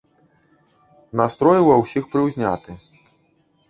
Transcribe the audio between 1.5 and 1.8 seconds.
ува